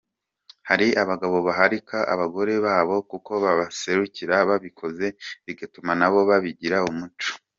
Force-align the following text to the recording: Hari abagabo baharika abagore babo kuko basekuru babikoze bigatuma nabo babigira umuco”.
Hari 0.69 0.87
abagabo 1.03 1.37
baharika 1.47 1.97
abagore 2.13 2.53
babo 2.65 2.95
kuko 3.09 3.31
basekuru 3.43 4.33
babikoze 4.49 5.07
bigatuma 5.45 5.91
nabo 5.99 6.19
babigira 6.29 6.77
umuco”. 6.89 7.31